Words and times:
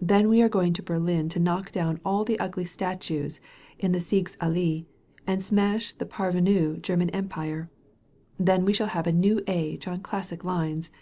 Then 0.00 0.28
we 0.28 0.40
are 0.42 0.48
going 0.48 0.74
to 0.74 0.82
Berlin 0.84 1.28
to 1.30 1.40
knock 1.40 1.72
down 1.72 1.98
all 2.04 2.24
the 2.24 2.38
ugly 2.38 2.64
statues 2.64 3.40
in 3.80 3.90
the 3.90 3.98
Sieges 3.98 4.36
AUee 4.36 4.84
and 5.26 5.42
smash 5.42 5.92
the 5.94 6.06
parvenu 6.06 6.80
German 6.80 7.10
Empire. 7.10 7.68
Then 8.38 8.64
we 8.64 8.72
shall 8.74 8.86
have 8.86 9.08
a 9.08 9.12
new 9.12 9.40
age 9.48 9.88
on 9.88 9.98
classic 10.00 10.44
lines. 10.44 10.92